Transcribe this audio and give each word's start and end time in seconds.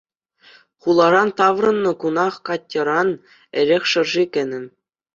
Хуларан 0.81 1.29
таврӑннӑ 1.37 1.93
кунах 2.01 2.35
Катьӑран 2.47 3.09
эрех 3.59 3.83
шӑрши 3.91 4.23
кӗнӗ. 4.33 4.61